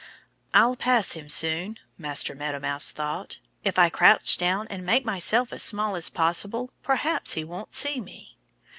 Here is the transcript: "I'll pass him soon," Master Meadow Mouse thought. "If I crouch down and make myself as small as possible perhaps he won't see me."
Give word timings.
"I'll 0.51 0.75
pass 0.75 1.11
him 1.11 1.29
soon," 1.29 1.77
Master 1.95 2.33
Meadow 2.33 2.59
Mouse 2.59 2.89
thought. 2.89 3.37
"If 3.63 3.77
I 3.77 3.91
crouch 3.91 4.35
down 4.35 4.65
and 4.69 4.83
make 4.83 5.05
myself 5.05 5.53
as 5.53 5.61
small 5.61 5.95
as 5.95 6.09
possible 6.09 6.71
perhaps 6.81 7.33
he 7.33 7.43
won't 7.43 7.75
see 7.75 7.99
me." 7.99 8.35